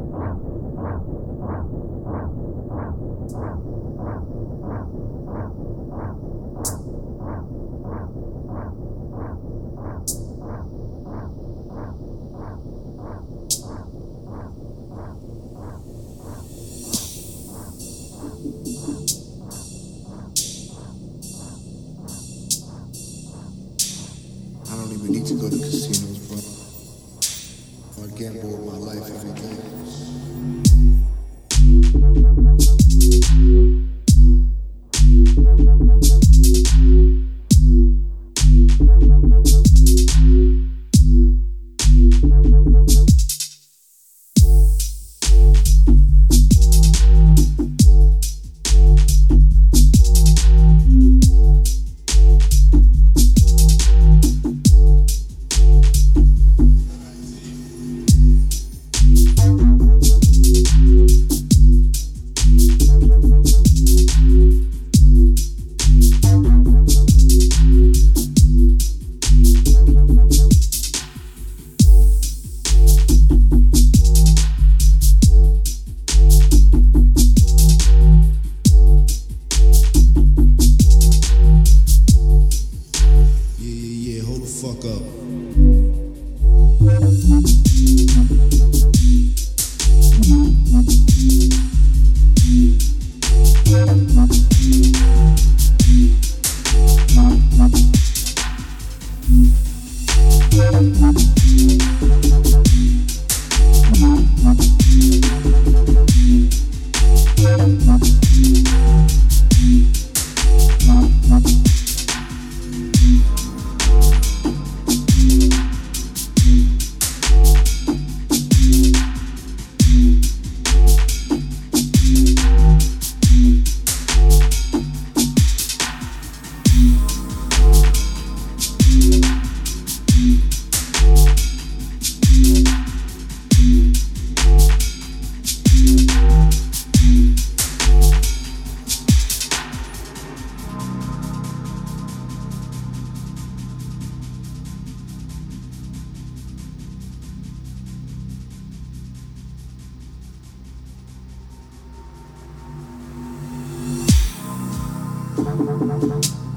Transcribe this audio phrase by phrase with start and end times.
[156.00, 156.49] Música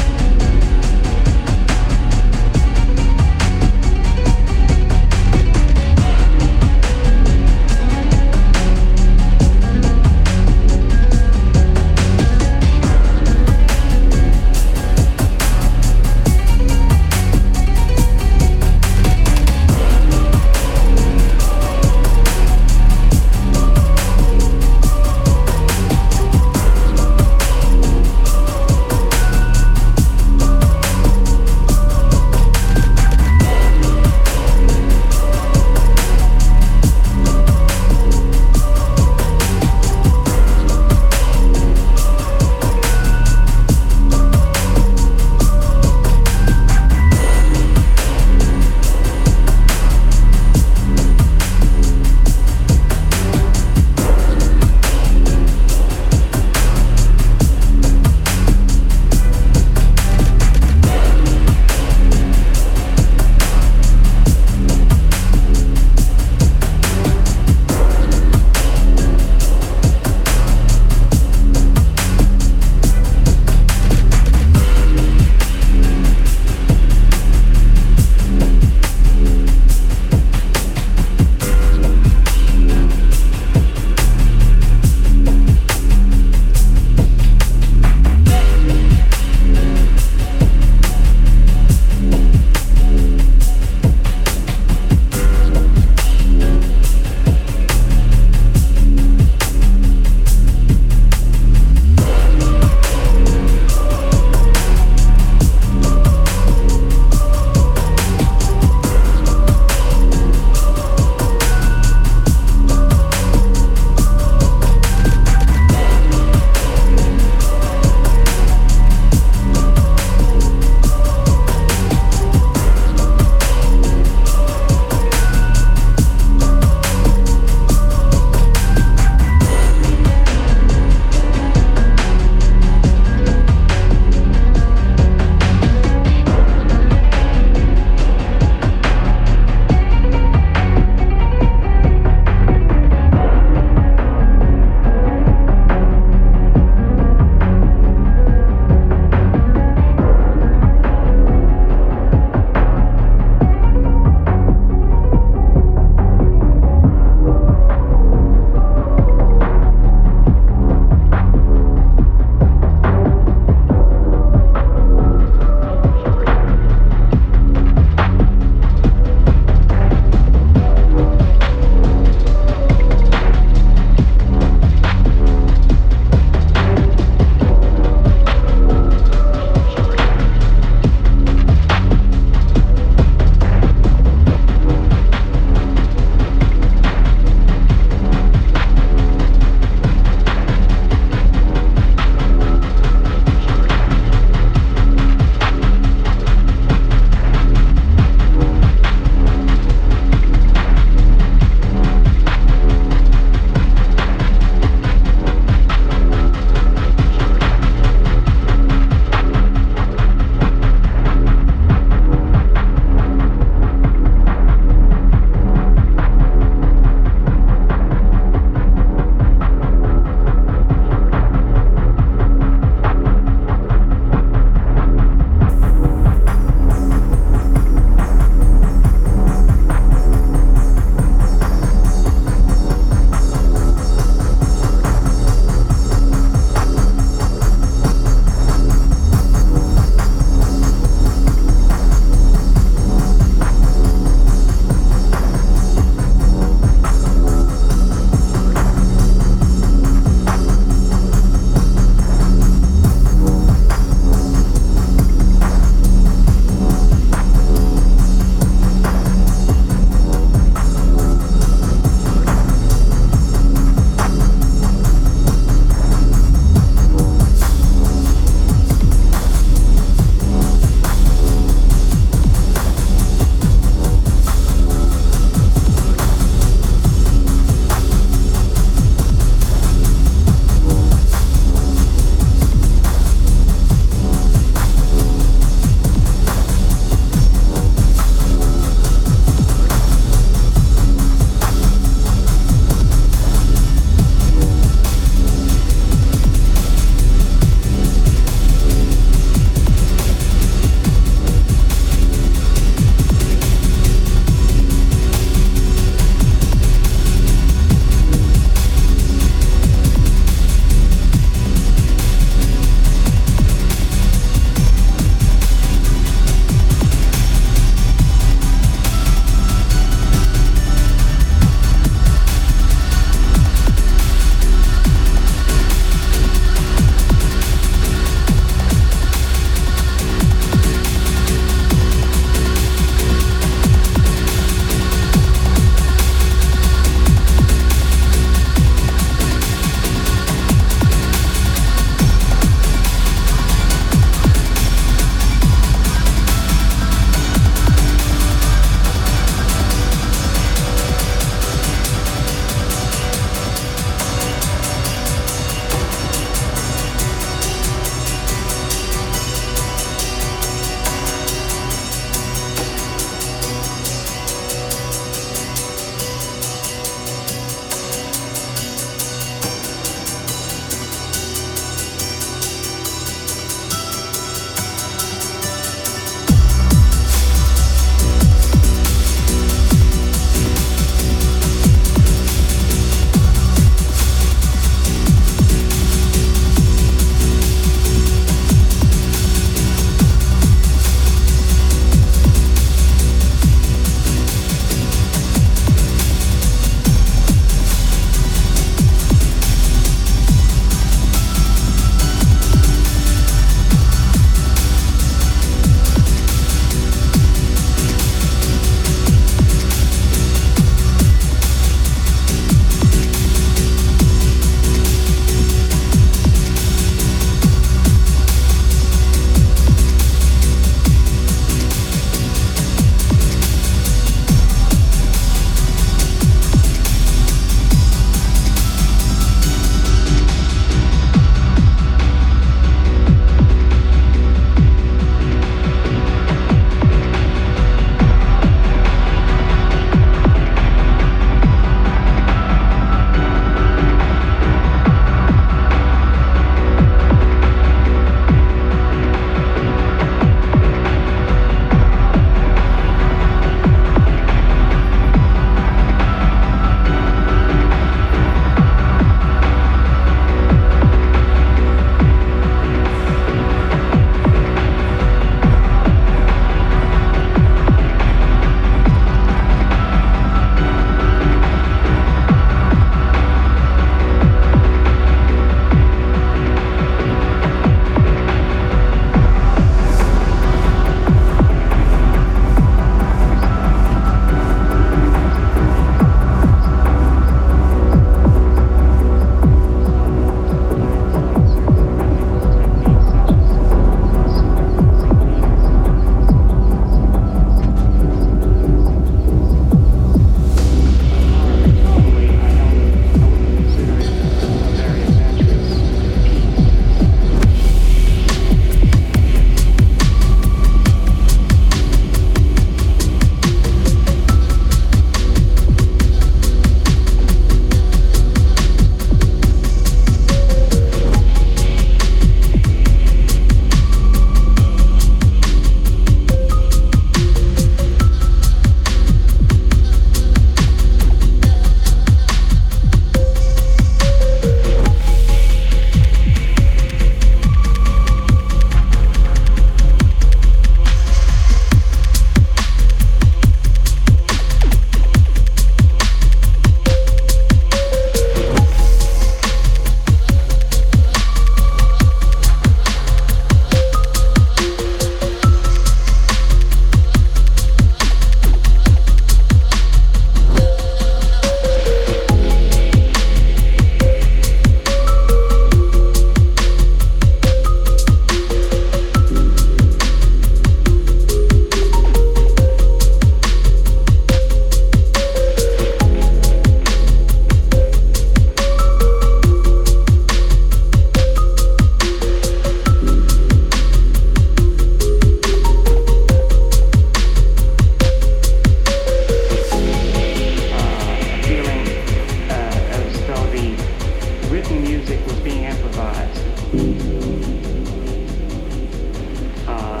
[599.68, 600.00] Uh,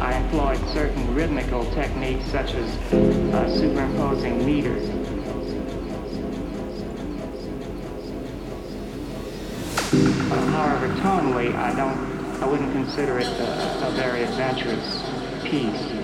[0.00, 4.88] I employed certain rhythmical techniques such as uh, superimposing meters.
[10.30, 15.02] Uh, however, tonally, I don't, I wouldn't consider it a, a very adventurous
[15.42, 15.99] piece.